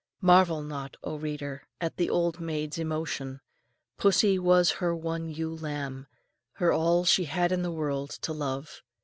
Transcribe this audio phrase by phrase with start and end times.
[0.19, 3.39] Marvel not, oh reader, at the old maid's emotion,
[3.97, 6.07] pussy was her "one ewe lamb,"
[6.53, 8.81] her all she had in the world to love.